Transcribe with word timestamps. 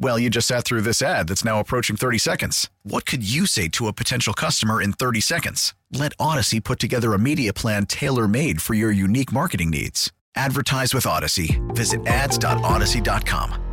Well, 0.00 0.16
you 0.16 0.30
just 0.30 0.46
sat 0.46 0.64
through 0.64 0.82
this 0.82 1.02
ad 1.02 1.26
that's 1.26 1.44
now 1.44 1.58
approaching 1.58 1.96
30 1.96 2.18
seconds. 2.18 2.70
What 2.84 3.04
could 3.04 3.28
you 3.28 3.46
say 3.46 3.66
to 3.70 3.88
a 3.88 3.92
potential 3.92 4.32
customer 4.32 4.80
in 4.80 4.92
30 4.92 5.20
seconds? 5.20 5.74
Let 5.92 6.16
Audacy 6.18 6.62
put 6.62 6.78
together 6.78 7.14
a 7.14 7.18
media 7.18 7.52
plan 7.52 7.84
tailor 7.86 8.28
made 8.28 8.62
for 8.62 8.74
your 8.74 8.92
unique 8.92 9.32
marketing 9.32 9.70
needs. 9.70 10.12
Advertise 10.36 10.94
with 10.94 11.02
Audacy. 11.04 11.58
Visit 11.74 12.06
ads.audacy.com. 12.06 13.64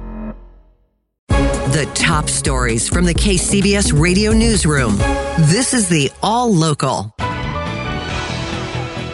The 1.28 1.90
top 1.94 2.28
stories 2.30 2.90
from 2.90 3.06
the 3.06 3.14
KCBS 3.14 4.00
radio 4.00 4.32
newsroom. 4.32 4.98
This 5.38 5.76
is 5.76 5.90
the 5.90 6.12
All 6.24 6.52
Local. 6.52 7.14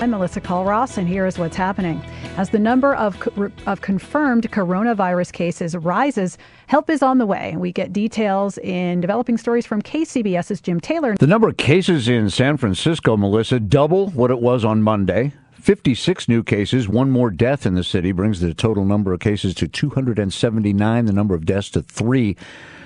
I'm 0.01 0.11
Melissa 0.11 0.39
Culross, 0.39 0.97
and 0.97 1.07
here 1.07 1.25
is 1.25 1.37
what's 1.37 1.57
happening. 1.57 2.01
As 2.37 2.49
the 2.49 2.59
number 2.59 2.95
of, 2.95 3.21
of 3.67 3.81
confirmed 3.81 4.49
coronavirus 4.51 5.33
cases 5.33 5.75
rises, 5.75 6.37
help 6.67 6.89
is 6.89 7.03
on 7.03 7.17
the 7.17 7.25
way. 7.25 7.55
We 7.57 7.73
get 7.73 7.91
details 7.91 8.57
in 8.59 9.01
developing 9.01 9.37
stories 9.37 9.65
from 9.65 9.81
KCBS's 9.81 10.61
Jim 10.61 10.79
Taylor. 10.79 11.15
The 11.17 11.27
number 11.27 11.49
of 11.49 11.57
cases 11.57 12.07
in 12.07 12.29
San 12.29 12.55
Francisco, 12.55 13.17
Melissa, 13.17 13.59
double 13.59 14.11
what 14.11 14.31
it 14.31 14.39
was 14.39 14.63
on 14.63 14.81
Monday. 14.81 15.33
56 15.51 16.29
new 16.29 16.41
cases, 16.41 16.87
one 16.87 17.11
more 17.11 17.29
death 17.29 17.65
in 17.65 17.75
the 17.75 17.83
city 17.83 18.13
brings 18.13 18.39
the 18.39 18.53
total 18.53 18.85
number 18.85 19.13
of 19.13 19.19
cases 19.19 19.53
to 19.55 19.67
279, 19.67 21.05
the 21.05 21.13
number 21.13 21.35
of 21.35 21.45
deaths 21.45 21.69
to 21.71 21.81
three. 21.81 22.37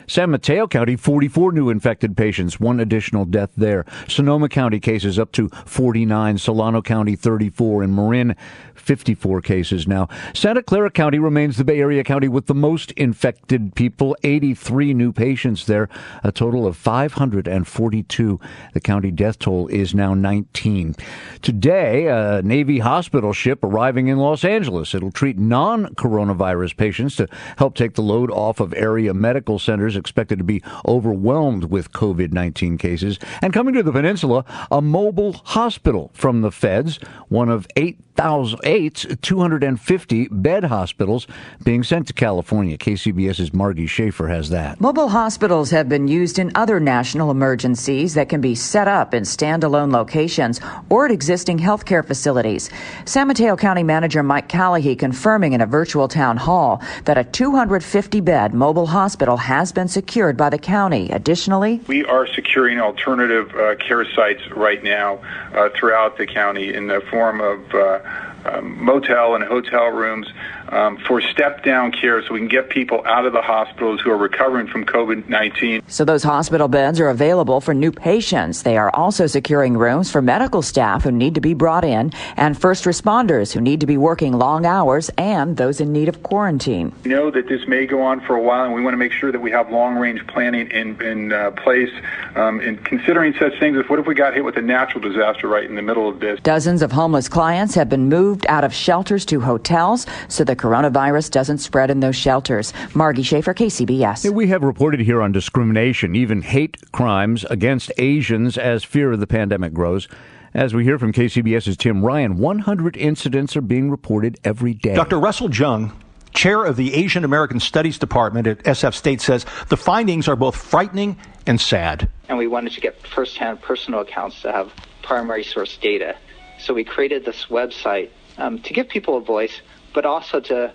San 0.08 0.32
Mateo 0.32 0.68
County, 0.68 0.96
44 0.96 1.52
new 1.52 1.70
infected 1.70 2.16
patients, 2.16 2.60
one 2.60 2.80
additional 2.80 3.26
death 3.26 3.52
there. 3.58 3.86
Sonoma 4.08 4.50
County 4.50 4.80
cases 4.80 5.18
up 5.18 5.32
to 5.34 5.50
49, 5.66 6.38
Solano 6.38 6.82
County 6.82 7.16
34, 7.16 7.84
and 7.84 7.96
Marin 7.96 8.36
54 8.76 9.42
cases 9.42 9.88
now. 9.88 10.08
Santa 10.34 10.62
Clara 10.62 10.92
County 10.92 11.18
remains 11.18 11.58
the 11.58 11.64
Bay 11.64 11.80
Area 11.80 12.04
county 12.04 12.28
with 12.28 12.46
the 12.46 12.54
most 12.54 12.92
infected 12.92 13.76
people, 13.76 14.16
83 14.24 14.94
new 14.94 15.12
patients 15.12 15.66
there, 15.66 15.90
a 16.24 16.32
total 16.32 16.68
of 16.68 16.78
542. 16.78 18.40
The 18.74 18.80
county 18.80 19.12
death 19.12 19.40
toll 19.40 19.68
is 19.68 19.96
now 19.96 20.14
19. 20.14 20.96
Today, 21.42 22.08
a 22.08 22.42
Navy 22.44 22.80
hospital 22.80 23.34
ship 23.34 23.64
arriving 23.64 24.08
in 24.08 24.18
Los 24.18 24.44
Angeles. 24.44 24.94
It'll 24.94 25.12
treat 25.12 25.38
non-coronavirus 25.38 26.78
patients 26.78 27.16
to 27.16 27.28
help 27.58 27.76
take 27.76 27.94
the 27.94 28.02
load 28.02 28.30
off 28.32 28.60
of 28.60 28.74
area 28.74 29.14
medical 29.14 29.58
centers 29.58 29.95
expected 29.96 30.40
to 30.40 30.44
be 30.44 30.64
overwhelmed 30.88 31.66
with 31.66 31.92
COVID-19 31.92 32.80
cases. 32.80 33.20
And 33.42 33.54
coming 33.54 33.74
to 33.76 33.84
the 33.84 33.92
peninsula, 33.92 34.46
a 34.72 34.82
mobile 34.82 35.34
hospital 35.34 36.12
from 36.14 36.42
the 36.42 36.52
feds, 36.52 36.98
one 37.30 37.50
of 37.50 37.68
8,000 37.76 38.06
250 38.16 40.28
bed 40.30 40.64
hospitals 40.64 41.28
being 41.64 41.84
sent 41.84 42.08
to 42.08 42.14
California. 42.14 42.78
KCBS's 42.78 43.54
Margie 43.54 43.88
Shafer 43.88 44.28
has 44.28 44.50
that. 44.50 44.80
Mobile 44.80 45.10
hospitals 45.10 45.72
have 45.72 45.90
been 45.90 46.08
used 46.08 46.40
in 46.40 46.50
other 46.56 46.80
national 46.80 47.30
emergencies 47.30 48.14
that 48.14 48.30
can 48.30 48.40
be 48.40 48.56
set 48.56 48.88
up 48.88 49.14
in 49.14 49.24
standalone 49.24 49.92
locations 49.92 50.62
or 50.90 51.06
at 51.06 51.12
existing 51.12 51.60
healthcare 51.60 52.06
facilities. 52.06 52.70
San 53.04 53.28
Mateo 53.28 53.58
County 53.58 53.84
Manager 53.84 54.24
Mike 54.24 54.48
Callagy 54.48 54.98
confirming 54.98 55.52
in 55.54 55.62
a 55.62 55.66
virtual 55.66 56.08
town 56.08 56.38
hall 56.38 56.82
that 57.04 57.18
a 57.18 57.24
250 57.24 58.22
bed 58.22 58.54
mobile 58.54 58.88
hospital 58.88 59.36
has 59.38 59.74
been 59.74 59.85
secured 59.88 60.38
by 60.38 60.50
the 60.50 60.58
county. 60.58 61.10
Additionally, 61.12 61.82
we 61.88 62.06
are 62.06 62.28
securing 62.28 62.80
alternative 62.80 63.54
uh, 63.56 63.76
care 63.76 64.06
sites 64.14 64.42
right 64.52 64.84
now 64.84 65.20
uh, 65.54 65.70
throughout 65.70 66.18
the 66.18 66.26
county 66.26 66.74
in 66.74 66.88
the 66.88 67.02
form 67.10 67.42
of 67.42 67.74
uh, 67.74 68.00
um, 68.46 68.84
motel 68.84 69.36
and 69.36 69.44
hotel 69.44 69.88
rooms 69.88 70.28
um, 70.70 70.98
for 70.98 71.22
step 71.22 71.64
down 71.64 71.92
care 71.92 72.22
so 72.24 72.34
we 72.34 72.40
can 72.40 72.48
get 72.48 72.70
people 72.70 73.02
out 73.06 73.26
of 73.26 73.34
the 73.34 73.42
hospitals 73.42 74.02
who 74.02 74.12
are 74.12 74.18
recovering 74.18 74.68
from 74.68 74.86
COVID 74.86 75.28
19. 75.30 75.84
So 75.88 76.06
those 76.06 76.24
hospital 76.24 76.68
beds 76.68 77.00
are 77.00 77.10
available 77.10 77.62
for 77.62 77.74
new 77.74 77.92
patients. 77.92 78.64
They 78.64 78.78
are 78.78 78.90
also 78.94 79.28
securing 79.28 79.78
rooms 79.78 80.12
for 80.12 80.22
medical 80.22 80.62
staff 80.62 81.04
who 81.04 81.12
need 81.12 81.36
to 81.36 81.42
be 81.42 81.54
brought 81.54 81.86
in 81.86 82.12
and 82.38 82.60
first 82.60 82.86
responders 82.86 83.54
who 83.54 83.62
need 83.62 83.80
to 83.82 83.86
be 83.86 83.98
working 83.98 84.34
long 84.34 84.66
hours 84.66 85.10
and 85.18 85.58
those 85.58 85.80
in 85.80 85.92
need 85.92 86.10
of 86.10 86.24
quarantine. 86.24 86.94
We 87.04 87.12
know 87.12 87.32
that 87.32 87.48
this 87.48 87.68
may 87.68 87.86
go 87.86 88.02
on 88.02 88.22
for 88.22 88.36
a 88.36 88.42
while 88.42 88.66
and 88.66 88.74
we 88.74 88.82
want 88.82 88.94
to 88.94 88.98
make 88.98 89.12
sure 89.12 89.32
that 89.32 89.42
we 89.42 89.52
have 89.52 89.72
long 89.72 89.96
range 89.96 90.26
planning 90.28 90.70
in, 90.72 91.02
in 91.02 91.34
uh, 91.34 91.52
place 91.52 91.92
um, 92.36 92.60
in 92.62 92.78
considering 92.78 93.34
such 93.40 93.58
things 93.60 93.78
as 93.78 93.88
what 93.90 94.00
if 94.00 94.08
we 94.08 94.16
got 94.16 94.34
hit 94.34 94.44
with 94.44 94.58
a 94.58 94.62
natural 94.62 95.02
disaster 95.02 95.48
right 95.48 95.66
in 95.66 95.76
the 95.76 95.82
middle 95.82 96.10
of 96.10 96.20
this. 96.20 96.40
Dozens 96.42 96.82
of 96.82 96.92
homeless 96.92 97.30
clients 97.30 97.76
have 97.76 97.90
been 97.90 98.10
moved 98.10 98.46
out 98.48 98.64
of 98.64 98.74
shelters 98.74 99.26
to 99.26 99.40
hotels 99.40 100.06
so 100.28 100.44
the 100.44 100.55
coronavirus 100.56 101.32
doesn't 101.32 101.60
spread 101.60 101.90
in 101.90 102.00
those 102.00 102.16
shelters. 102.16 102.74
Margie 102.94 103.24
Shafer, 103.24 103.54
KCBS. 103.54 104.32
We 104.32 104.48
have 104.48 104.64
reported 104.64 105.00
here 105.00 105.22
on 105.22 105.32
discrimination, 105.32 106.16
even 106.16 106.42
hate 106.42 106.78
crimes 106.92 107.44
against 107.46 107.92
Asians 107.98 108.58
as 108.58 108.84
fear 108.84 109.12
of 109.12 109.20
the 109.20 109.28
pandemic 109.28 109.74
grows. 109.74 110.08
As 110.54 110.74
we 110.74 110.86
hear 110.86 110.98
from 110.98 111.12
KCBS's 111.12 111.76
Tim 111.76 112.04
Ryan, 112.04 112.38
100 112.38 112.96
incidents 112.96 113.58
are 113.58 113.62
being 113.62 113.92
reported 113.92 114.40
every 114.46 114.74
day. 114.74 114.96
Dr. 114.96 115.20
Russell 115.20 115.50
Jeung, 115.50 115.92
chair 116.34 116.64
of 116.64 116.78
the 116.78 116.94
Asian 116.94 117.26
American 117.26 117.60
Studies 117.60 117.98
Department 118.00 118.48
at 118.48 118.64
SF 118.64 118.94
State, 118.94 119.20
says 119.20 119.46
the 119.68 119.76
findings 119.76 120.30
are 120.30 120.38
both 120.38 120.56
frightening 120.56 121.18
and 121.46 121.60
sad. 121.60 122.10
And 122.30 122.38
we 122.38 122.48
wanted 122.48 122.72
to 122.72 122.80
get 122.80 123.06
firsthand 123.06 123.62
personal 123.62 124.00
accounts 124.00 124.42
to 124.44 124.52
have 124.54 124.72
primary 125.02 125.44
source 125.44 125.76
data. 125.78 126.16
So 126.60 126.74
we 126.74 126.86
created 126.86 127.26
this 127.26 127.48
website 127.50 128.10
um, 128.38 128.60
to 128.60 128.74
give 128.74 128.88
people 128.88 129.18
a 129.18 129.22
voice, 129.22 129.62
but 129.96 130.06
also 130.06 130.40
to 130.42 130.72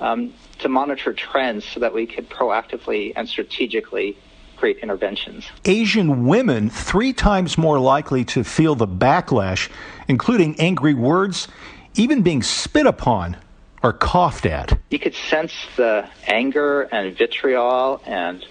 um, 0.00 0.32
to 0.60 0.68
monitor 0.68 1.12
trends 1.12 1.64
so 1.64 1.80
that 1.80 1.92
we 1.92 2.06
could 2.06 2.30
proactively 2.30 3.12
and 3.16 3.28
strategically 3.28 4.16
create 4.56 4.78
interventions. 4.78 5.46
Asian 5.64 6.26
women 6.26 6.70
three 6.70 7.12
times 7.12 7.58
more 7.58 7.78
likely 7.80 8.24
to 8.26 8.44
feel 8.44 8.74
the 8.74 8.86
backlash, 8.86 9.68
including 10.08 10.58
angry 10.60 10.94
words, 10.94 11.48
even 11.96 12.22
being 12.22 12.42
spit 12.42 12.86
upon 12.86 13.36
or 13.82 13.92
coughed 13.92 14.46
at. 14.46 14.78
You 14.90 14.98
could 14.98 15.14
sense 15.14 15.52
the 15.76 16.08
anger 16.26 16.82
and 16.82 17.16
vitriol 17.16 18.02
and, 18.06 18.46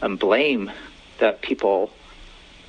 and 0.00 0.18
blame 0.18 0.70
that 1.18 1.42
people 1.42 1.92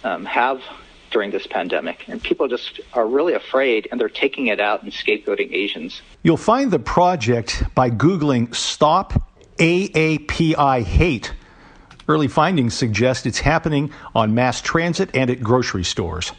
um, 0.04 0.26
have 0.26 0.62
during 1.10 1.32
this 1.32 1.48
pandemic. 1.48 2.08
And 2.08 2.22
people 2.22 2.48
just 2.48 2.80
are 2.94 3.08
really 3.08 3.34
afraid 3.34 3.88
and 3.92 4.00
they're 4.00 4.10
taking 4.10 4.48
it 4.48 4.60
out 4.60 4.84
and 4.84 4.92
scapegoating 4.92 5.54
Asians. 5.54 6.02
You'll 6.24 6.38
find 6.38 6.72
the 6.72 6.80
project 6.80 7.64
by 7.76 7.90
Googling 7.90 8.54
Stop 8.56 9.14
AAPI 9.58 10.84
Hate. 10.84 11.34
Early 12.08 12.28
findings 12.28 12.74
suggest 12.74 13.26
it's 13.26 13.40
happening 13.40 13.92
on 14.16 14.34
mass 14.34 14.62
transit 14.62 15.12
and 15.14 15.30
at 15.30 15.42
grocery 15.42 15.84
stores. 15.84 16.32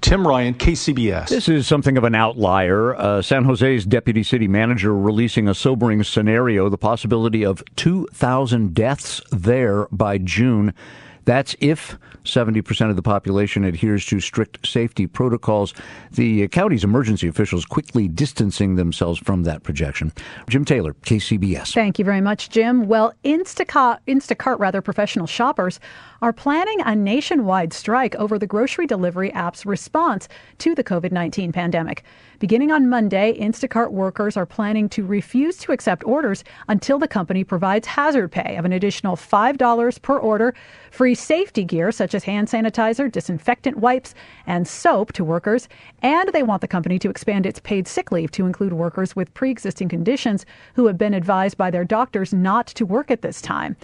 Tim 0.00 0.26
Ryan, 0.26 0.54
KCBS. 0.54 1.28
This 1.28 1.48
is 1.48 1.66
something 1.66 1.96
of 1.96 2.04
an 2.04 2.14
outlier. 2.14 2.94
Uh, 2.94 3.20
San 3.20 3.44
Jose's 3.44 3.84
deputy 3.84 4.22
city 4.22 4.46
manager 4.46 4.94
releasing 4.94 5.48
a 5.48 5.54
sobering 5.54 6.04
scenario 6.04 6.68
the 6.68 6.78
possibility 6.78 7.44
of 7.44 7.64
2,000 7.76 8.74
deaths 8.74 9.20
there 9.32 9.88
by 9.90 10.18
June. 10.18 10.72
That's 11.28 11.54
if 11.60 11.98
70% 12.24 12.88
of 12.88 12.96
the 12.96 13.02
population 13.02 13.62
adheres 13.62 14.06
to 14.06 14.18
strict 14.18 14.66
safety 14.66 15.06
protocols. 15.06 15.74
The 16.10 16.48
county's 16.48 16.84
emergency 16.84 17.28
officials 17.28 17.66
quickly 17.66 18.08
distancing 18.08 18.76
themselves 18.76 19.18
from 19.18 19.42
that 19.42 19.62
projection. 19.62 20.14
Jim 20.48 20.64
Taylor, 20.64 20.94
KCBS. 20.94 21.74
Thank 21.74 21.98
you 21.98 22.04
very 22.06 22.22
much, 22.22 22.48
Jim. 22.48 22.88
Well, 22.88 23.12
Instacart, 23.26 23.98
Instacart 24.08 24.58
rather, 24.58 24.80
professional 24.80 25.26
shoppers 25.26 25.80
are 26.22 26.32
planning 26.32 26.80
a 26.80 26.96
nationwide 26.96 27.74
strike 27.74 28.14
over 28.16 28.38
the 28.38 28.46
grocery 28.46 28.86
delivery 28.86 29.30
app's 29.32 29.66
response 29.66 30.28
to 30.58 30.74
the 30.74 30.82
COVID 30.82 31.12
19 31.12 31.52
pandemic. 31.52 32.04
Beginning 32.38 32.70
on 32.70 32.88
Monday, 32.88 33.36
Instacart 33.38 33.90
workers 33.90 34.36
are 34.36 34.46
planning 34.46 34.88
to 34.90 35.04
refuse 35.04 35.56
to 35.58 35.72
accept 35.72 36.04
orders 36.04 36.44
until 36.68 36.98
the 36.98 37.08
company 37.08 37.44
provides 37.44 37.86
hazard 37.86 38.30
pay 38.30 38.56
of 38.56 38.64
an 38.64 38.72
additional 38.72 39.16
$5 39.16 40.02
per 40.02 40.18
order, 40.18 40.54
free 40.90 41.16
safety 41.18 41.64
gear 41.64 41.92
such 41.92 42.14
as 42.14 42.24
hand 42.24 42.48
sanitizer, 42.48 43.10
disinfectant 43.10 43.76
wipes, 43.78 44.14
and 44.46 44.66
soap 44.66 45.12
to 45.12 45.24
workers, 45.24 45.68
and 46.02 46.28
they 46.32 46.42
want 46.42 46.60
the 46.60 46.68
company 46.68 46.98
to 46.98 47.10
expand 47.10 47.44
its 47.46 47.60
paid 47.60 47.88
sick 47.88 48.12
leave 48.12 48.30
to 48.30 48.46
include 48.46 48.72
workers 48.72 49.16
with 49.16 49.32
pre 49.34 49.50
existing 49.50 49.88
conditions 49.88 50.46
who 50.74 50.86
have 50.86 50.98
been 50.98 51.14
advised 51.14 51.56
by 51.56 51.70
their 51.70 51.84
doctors 51.84 52.32
not 52.32 52.66
to 52.66 52.86
work 52.86 53.10
at 53.10 53.22
this 53.22 53.42
time. 53.42 53.76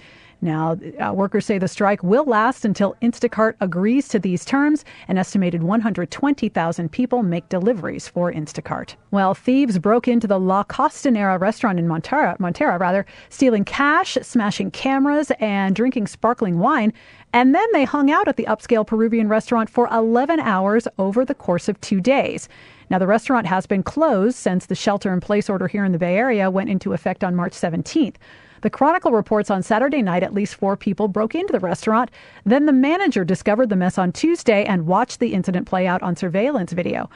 Now, 0.44 0.76
uh, 1.02 1.11
workers 1.14 1.46
say 1.46 1.56
the 1.56 1.69
strike 1.69 2.02
will 2.02 2.26
last 2.26 2.67
until 2.67 2.96
Instacart 3.00 3.55
agrees 3.62 4.08
to 4.08 4.19
these 4.19 4.44
terms. 4.44 4.85
An 5.08 5.17
estimated 5.17 5.62
120,000 5.62 6.93
people 6.93 7.23
make 7.23 7.49
deliveries 7.49 8.08
for 8.08 8.31
Instacart. 8.31 8.94
Well, 9.11 9.32
thieves 9.32 9.79
broke 9.79 10.06
into 10.06 10.26
the 10.26 10.38
La 10.38 10.62
Costanera 10.64 11.41
restaurant 11.41 11.79
in 11.79 11.88
Montera, 11.88 12.37
Montara 12.37 12.79
rather, 12.79 13.06
stealing 13.31 13.64
cash, 13.64 14.19
smashing 14.20 14.70
cameras, 14.70 15.32
and 15.41 15.75
drinking 15.75 16.08
sparkling 16.08 16.58
wine. 16.58 16.93
And 17.32 17.55
then 17.55 17.67
they 17.73 17.85
hung 17.85 18.11
out 18.11 18.29
at 18.29 18.37
the 18.37 18.44
upscale 18.44 18.87
Peruvian 18.87 19.29
restaurant 19.29 19.70
for 19.70 19.88
11 19.91 20.41
hours 20.41 20.87
over 20.99 21.25
the 21.25 21.35
course 21.35 21.70
of 21.70 21.81
two 21.81 22.02
days. 22.02 22.50
Now, 22.91 22.99
the 22.99 23.06
restaurant 23.06 23.46
has 23.46 23.64
been 23.64 23.82
closed 23.82 24.37
since 24.37 24.67
the 24.67 24.75
shelter 24.75 25.11
in 25.11 25.20
place 25.20 25.49
order 25.49 25.69
here 25.69 25.87
in 25.87 25.93
the 25.93 25.99
Bay 25.99 26.19
Area 26.19 26.50
went 26.50 26.69
into 26.69 26.93
effect 26.93 27.25
on 27.25 27.35
March 27.35 27.55
17th. 27.55 28.17
The 28.65 28.71
Chronicle 28.71 29.13
reports 29.13 29.51
on 29.51 29.63
Saturday 29.63 30.01
night 30.01 30.23
at 30.23 30.33
least 30.33 30.55
four 30.55 30.75
people 30.75 31.07
broke 31.07 31.35
into 31.35 31.53
the 31.53 31.61
restaurant. 31.61 32.11
Then 32.47 32.65
the 32.65 32.73
manager 32.73 33.23
discovered 33.23 33.69
the 33.69 33.77
mess 33.77 33.99
on 33.99 34.11
Tuesday 34.11 34.65
and 34.65 34.87
watched 34.87 35.21
the 35.21 35.35
incident 35.35 35.67
play 35.67 35.87
out 35.87 36.03
on 36.03 36.17
surveillance 36.17 36.73
video. 36.73 37.11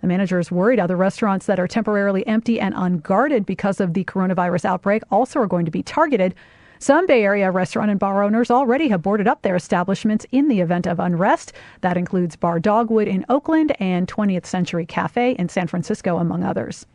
The 0.00 0.06
manager 0.06 0.38
is 0.38 0.52
worried 0.52 0.78
other 0.78 0.96
restaurants 0.96 1.46
that 1.46 1.58
are 1.58 1.66
temporarily 1.66 2.24
empty 2.28 2.60
and 2.60 2.72
unguarded 2.76 3.44
because 3.44 3.80
of 3.80 3.94
the 3.94 4.04
coronavirus 4.04 4.64
outbreak 4.64 5.02
also 5.10 5.40
are 5.40 5.48
going 5.48 5.64
to 5.64 5.72
be 5.72 5.82
targeted. 5.82 6.36
Some 6.78 7.06
Bay 7.06 7.24
Area 7.24 7.50
restaurant 7.50 7.90
and 7.90 8.00
bar 8.00 8.24
owners 8.24 8.50
already 8.50 8.88
have 8.88 9.02
boarded 9.02 9.28
up 9.28 9.42
their 9.42 9.54
establishments 9.54 10.26
in 10.30 10.46
the 10.48 10.60
event 10.60 10.86
of 10.86 10.98
unrest. 10.98 11.52
That 11.80 11.96
includes 11.96 12.34
Bar 12.34 12.58
Dogwood 12.58 13.06
in 13.06 13.24
Oakland 13.28 13.74
and 13.80 14.08
20th 14.08 14.46
Century 14.46 14.84
Cafe 14.84 15.32
in 15.32 15.48
San 15.48 15.68
Francisco, 15.68 16.18
among 16.18 16.42
others. 16.42 16.86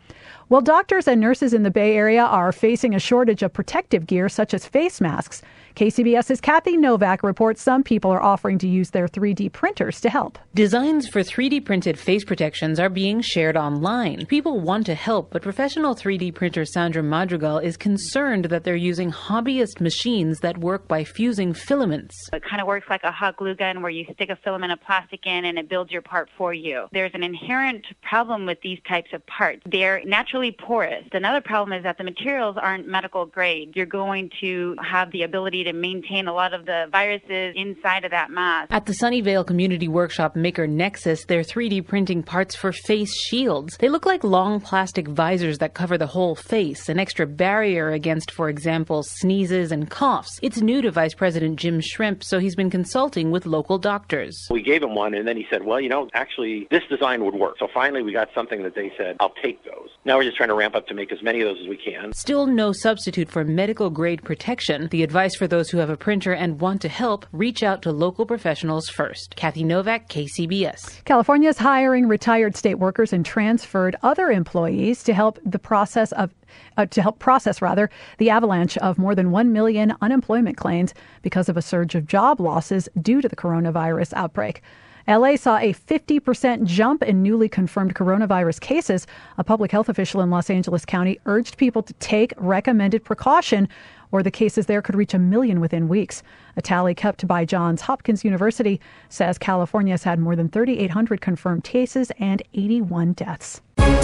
Well, 0.50 0.62
doctors 0.62 1.10
and 1.10 1.20
nurses 1.20 1.54
in 1.54 1.64
the 1.64 1.72
Bay 1.72 1.98
Area 1.98 2.24
are 2.24 2.54
facing 2.54 2.96
a 2.96 3.00
shortage 3.00 3.44
of 3.44 3.52
protective 3.52 4.08
gear 4.08 4.30
such 4.30 4.54
as 4.54 4.66
face 4.66 5.02
masks. 5.02 5.42
KCBS's 5.76 6.42
Kathy 6.42 6.76
Novak 6.76 7.22
reports 7.22 7.62
some 7.62 7.84
people 7.84 8.10
are 8.10 8.24
offering 8.24 8.58
to 8.60 8.68
use 8.68 8.90
their 8.90 9.08
3D 9.08 9.52
printers 9.52 10.02
to 10.02 10.10
help. 10.10 10.40
Designs 10.56 11.08
for 11.08 11.20
3D 11.20 11.64
printed 11.66 12.00
face 12.00 12.24
protections 12.24 12.80
are 12.80 12.90
being 12.90 13.22
shared 13.22 13.56
online. 13.56 14.26
People 14.26 14.60
want 14.60 14.88
to 14.88 14.96
help, 14.96 15.30
but 15.30 15.44
professional 15.44 15.94
3D 15.94 16.34
printer 16.34 16.66
Sandra 16.66 17.04
Madrigal 17.04 17.60
is 17.60 17.78
concerned 17.78 18.46
that 18.46 18.64
they're 18.64 18.76
using 18.76 19.12
hobbyist 19.12 19.80
machines 19.80 20.40
that 20.40 20.58
work 20.58 20.88
by 20.88 21.04
fusing 21.04 21.54
filaments. 21.54 22.16
It 22.34 22.44
kind 22.44 22.60
of 22.60 22.68
works 22.68 22.88
like 22.90 23.04
a 23.04 23.12
hot 23.12 23.38
glue 23.38 23.54
gun 23.54 23.84
where 23.84 23.92
you 23.92 24.06
stick 24.14 24.30
a 24.30 24.36
filament 24.38 24.72
of 24.72 24.82
plastic 24.82 25.28
in 25.28 25.46
and 25.46 25.60
it 25.60 25.70
builds 25.70 25.92
your 25.92 26.02
part 26.02 26.30
for 26.38 26.56
you. 26.56 26.88
There's 26.92 27.14
an 27.14 27.22
inherent 27.22 27.86
problem 28.02 28.48
with 28.48 28.62
these 28.62 28.80
types 28.88 29.12
of 29.14 29.24
parts. 29.28 29.62
They're 29.66 30.02
naturally 30.38 30.52
porous. 30.52 31.06
Another 31.14 31.42
problem 31.42 31.78
is 31.78 31.84
that 31.84 31.98
the 31.98 32.04
materials 32.04 32.58
aren't 32.62 32.88
medical 32.88 33.26
grade. 33.26 33.72
You're 33.76 33.86
going 33.86 34.30
to 34.42 34.76
have 34.84 35.12
the 35.12 35.24
ability 35.24 35.64
to 35.64 35.74
maintain 35.74 36.28
a 36.28 36.34
lot 36.34 36.54
of 36.54 36.66
the 36.66 36.88
viruses 36.92 37.54
inside 37.56 38.06
of 38.06 38.12
that 38.12 38.30
mask. 38.30 38.72
At 38.72 38.86
the 38.86 38.94
Sunnyvale 38.94 39.46
Community 39.46 39.88
Workshop 39.88 40.36
Maker 40.36 40.68
Nexus, 40.68 41.26
they're 41.26 41.42
3D 41.42 41.88
printing 41.88 42.22
parts 42.22 42.56
for 42.56 42.72
face 42.72 43.14
shields. 43.16 43.78
They 43.80 43.90
look 43.90 44.06
like 44.06 44.24
long 44.24 44.62
plastic 44.62 45.08
visors 45.08 45.58
that 45.58 45.74
cover 45.74 45.98
the 45.98 46.08
whole 46.08 46.36
face, 46.36 46.88
an 46.90 47.00
extra 47.00 47.26
barrier 47.26 47.90
against, 47.90 48.32
for 48.32 48.50
example, 48.50 49.04
sneezes 49.04 49.72
and 49.72 49.90
coughs. 49.90 50.40
It's 50.42 50.62
new 50.62 50.82
to 50.82 50.92
Vice 50.92 51.16
President 51.16 51.58
Jim 51.60 51.82
Shrimp, 51.82 52.24
so 52.24 52.40
he's 52.40 52.56
been 52.56 52.70
consulting 52.70 53.32
with 53.32 53.46
local 53.46 53.78
doctors. 53.80 54.38
We 54.52 54.62
gave 54.62 54.84
him 54.84 54.94
one, 54.94 55.14
and 55.14 55.28
then 55.28 55.38
he 55.38 55.48
said, 55.50 55.64
well, 55.64 55.80
you 55.80 55.90
know, 55.90 56.10
actually, 56.14 56.68
this 56.70 56.84
design 56.90 57.26
would 57.26 57.36
work. 57.36 57.56
So 57.60 57.68
finally, 57.74 58.04
we 58.04 58.14
got 58.14 58.30
something 58.36 58.62
that 58.64 58.76
they 58.76 58.92
said, 58.98 59.18
I'll 59.20 59.34
take 59.42 59.64
those. 59.64 59.90
Now 60.06 60.18
we're 60.18 60.27
just 60.28 60.38
trying 60.38 60.50
to 60.50 60.56
ramp 60.56 60.76
up 60.76 60.88
to 60.88 60.94
make 60.94 61.12
as 61.12 61.22
many 61.24 61.42
of 61.42 61.48
those 61.48 61.62
as 61.64 61.68
we 61.68 61.78
can. 61.78 62.14
Still 62.14 62.46
no 62.46 62.72
substitute 62.72 63.30
for 63.30 63.44
medical 63.44 63.90
grade 63.90 64.24
protection. 64.24 64.88
The 64.90 65.04
advice 65.04 65.36
for 65.36 65.48
those 65.48 65.70
who 65.70 65.78
have 65.78 65.90
a 65.90 65.98
printer 65.98 66.34
and 66.34 66.60
want 66.60 66.82
to 66.82 66.90
help, 66.90 67.26
reach 67.32 67.64
out 67.64 67.82
to 67.84 67.92
local 67.92 68.26
professionals 68.26 68.90
first. 68.90 69.36
Kathy 69.36 69.64
Novak, 69.64 70.10
KCBS. 70.10 71.04
California 71.06 71.50
is 71.50 71.58
hiring 71.58 72.08
retired 72.08 72.56
state 72.56 72.76
workers 72.76 73.14
and 73.14 73.26
transferred 73.26 73.96
other 74.04 74.30
employees 74.30 75.04
to 75.04 75.14
help 75.14 75.40
the 75.46 75.60
process 75.60 76.12
of 76.14 76.34
uh, 76.78 76.86
to 76.86 77.02
help 77.02 77.20
process 77.20 77.62
rather 77.62 77.90
the 78.18 78.30
avalanche 78.30 78.78
of 78.78 78.98
more 78.98 79.14
than 79.16 79.32
1 79.32 79.52
million 79.52 79.94
unemployment 80.02 80.58
claims 80.58 80.94
because 81.22 81.50
of 81.50 81.58
a 81.58 81.62
surge 81.62 81.94
of 81.94 82.08
job 82.08 82.40
losses 82.40 82.88
due 83.02 83.22
to 83.22 83.28
the 83.28 83.36
coronavirus 83.36 84.14
outbreak. 84.14 84.62
LA 85.08 85.38
saw 85.38 85.58
a 85.58 85.74
50% 85.74 86.66
jump 86.66 87.02
in 87.02 87.24
newly 87.24 87.48
confirmed 87.48 87.96
coronavirus 87.96 88.60
cases. 88.60 89.08
A 89.38 89.44
public 89.44 89.72
health 89.72 89.88
official 89.88 90.22
in 90.22 90.30
Los 90.30 90.50
Angeles 90.50 90.84
County 90.84 91.18
urged 91.26 91.58
people 91.58 91.82
to 91.84 91.94
take 91.94 92.34
recommended 92.38 93.06
precaution 93.06 93.70
or 94.12 94.24
the 94.24 94.32
cases 94.32 94.66
there 94.66 94.82
could 94.82 94.96
reach 94.96 95.14
a 95.14 95.20
million 95.20 95.60
within 95.60 95.88
weeks. 95.88 96.24
A 96.56 96.62
tally 96.62 96.96
kept 96.96 97.28
by 97.28 97.46
Johns 97.46 97.82
Hopkins 97.82 98.24
University 98.24 98.80
says 99.10 99.38
California 99.38 99.94
has 99.94 100.04
had 100.04 100.20
more 100.20 100.36
than 100.36 100.50
3,800 100.50 101.22
confirmed 101.22 101.64
cases 101.64 102.12
and 102.20 102.42
81 102.54 103.14
deaths. 103.14 103.62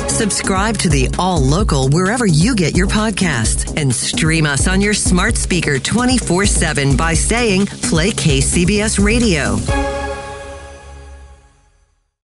Subscribe 0.08 0.78
to 0.78 0.90
the 0.90 1.14
All 1.18 1.40
Local 1.40 1.90
wherever 1.90 2.26
you 2.26 2.56
get 2.56 2.78
your 2.78 2.88
podcasts 2.88 3.76
and 3.80 3.94
stream 3.94 4.46
us 4.46 4.68
on 4.68 4.82
your 4.82 4.94
smart 4.94 5.36
speaker 5.36 5.80
24 5.80 6.46
7 6.46 6.96
by 6.96 7.14
saying 7.14 7.66
Play 7.66 8.12
KCBS 8.12 9.04
Radio. 9.04 10.03